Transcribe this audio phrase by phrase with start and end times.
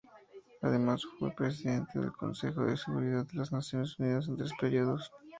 [0.63, 5.11] Además fue Presidente del Consejo de Seguridad de las Naciones Unidas en tres periodos.